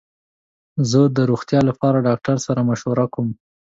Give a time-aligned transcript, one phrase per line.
[0.89, 3.27] زه د روغتیا لپاره ډاکټر سره مشوره کوم.